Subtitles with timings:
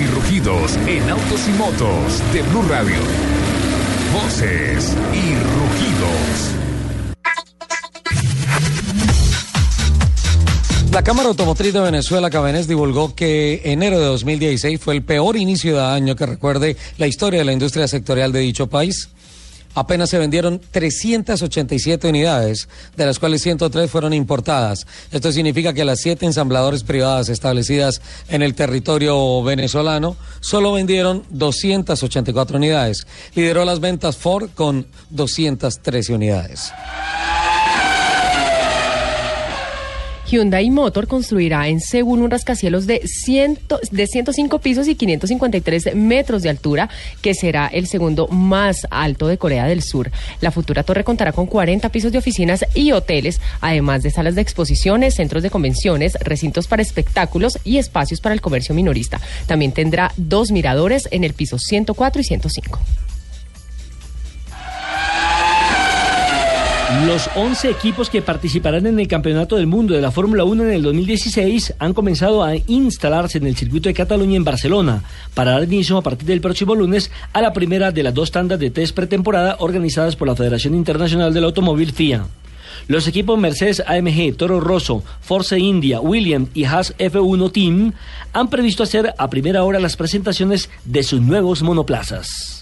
[0.00, 2.96] y rugidos en autos y motos de Blue Radio.
[4.14, 6.50] Voces y rugidos.
[10.92, 15.76] La Cámara Automotriz de Venezuela, Cabenés, divulgó que enero de 2016 fue el peor inicio
[15.76, 19.10] de año que recuerde la historia de la industria sectorial de dicho país.
[19.74, 24.86] Apenas se vendieron 387 unidades, de las cuales 103 fueron importadas.
[25.12, 32.56] Esto significa que las siete ensambladores privadas establecidas en el territorio venezolano solo vendieron 284
[32.56, 33.06] unidades.
[33.34, 36.72] Lideró las ventas Ford con 213 unidades.
[40.30, 43.02] Hyundai Motor construirá en Seúl un rascacielos de,
[43.90, 46.88] de 105 pisos y 553 metros de altura,
[47.20, 50.12] que será el segundo más alto de Corea del Sur.
[50.40, 54.42] La futura torre contará con 40 pisos de oficinas y hoteles, además de salas de
[54.42, 59.20] exposiciones, centros de convenciones, recintos para espectáculos y espacios para el comercio minorista.
[59.46, 62.78] También tendrá dos miradores en el piso 104 y 105.
[66.90, 70.70] Los 11 equipos que participarán en el Campeonato del Mundo de la Fórmula 1 en
[70.72, 75.62] el 2016 han comenzado a instalarse en el circuito de Cataluña en Barcelona para dar
[75.62, 78.96] inicio a partir del próximo lunes a la primera de las dos tandas de test
[78.96, 82.26] pretemporada organizadas por la Federación Internacional del Automóvil FIA.
[82.88, 87.92] Los equipos Mercedes AMG, Toro Rosso, Force India, Williams y Haas F1 Team
[88.32, 92.59] han previsto hacer a primera hora las presentaciones de sus nuevos monoplazas.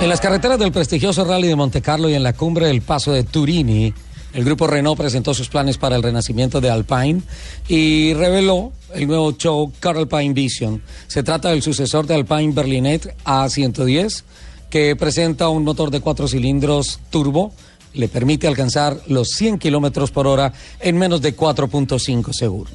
[0.00, 3.10] En las carreteras del prestigioso Rally de Monte Carlo y en la cumbre del Paso
[3.10, 3.92] de Turini,
[4.32, 7.22] el grupo Renault presentó sus planes para el renacimiento de Alpine
[7.66, 10.80] y reveló el nuevo show Car Alpine Vision.
[11.08, 14.22] Se trata del sucesor de Alpine Berlinet A110,
[14.70, 17.52] que presenta un motor de cuatro cilindros turbo.
[17.92, 22.72] Le permite alcanzar los 100 kilómetros por hora en menos de 4.5 segundos.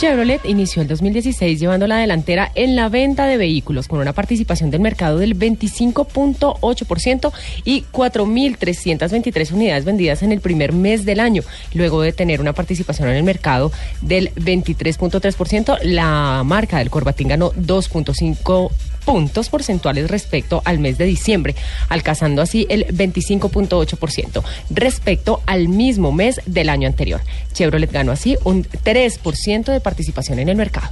[0.00, 4.70] Chevrolet inició el 2016 llevando la delantera en la venta de vehículos con una participación
[4.70, 7.30] del mercado del 25.8%
[7.66, 11.42] y 4.323 unidades vendidas en el primer mes del año.
[11.74, 17.52] Luego de tener una participación en el mercado del 23.3%, la marca del Corbatín ganó
[17.52, 18.70] 2.5
[19.04, 21.54] puntos porcentuales respecto al mes de diciembre,
[21.88, 27.20] alcanzando así el 25.8% respecto al mismo mes del año anterior.
[27.52, 29.89] Chevrolet ganó así un 3% de participación
[30.28, 30.88] en el mercado.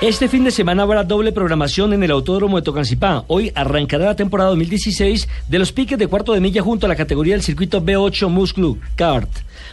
[0.00, 3.24] Este fin de semana habrá doble programación en el Autódromo de Tocancipá.
[3.26, 6.94] Hoy arrancará la temporada 2016 de los piques de cuarto de milla junto a la
[6.94, 9.28] categoría del circuito B8 Muscle Kart.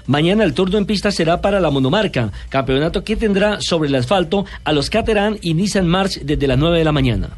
[0.08, 4.46] Mañana el turno en pista será para la monomarca, campeonato que tendrá sobre el asfalto
[4.64, 7.38] a los Caterham y Nissan March desde las 9 de la mañana.